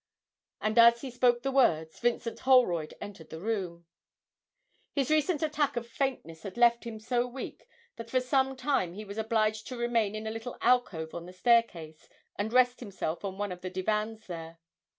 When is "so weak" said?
6.99-7.67